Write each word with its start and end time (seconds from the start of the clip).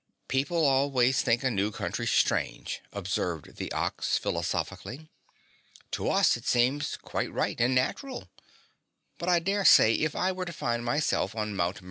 "People 0.27 0.65
always 0.65 1.21
think 1.21 1.43
a 1.43 1.51
new 1.51 1.69
country 1.69 2.07
strange!" 2.07 2.81
observed 2.91 3.57
the 3.57 3.71
Ox 3.71 4.17
philosophically. 4.17 5.11
"To 5.91 6.09
us 6.09 6.35
it 6.35 6.47
seems 6.47 6.97
quite 6.97 7.31
right 7.31 7.61
and 7.61 7.75
natural. 7.75 8.27
But 9.19 9.29
I 9.29 9.37
daresay 9.37 9.93
if 9.93 10.15
I 10.15 10.31
were 10.31 10.45
to 10.45 10.53
find 10.53 10.83
myself 10.83 11.35
on 11.35 11.55
Mt. 11.55 11.77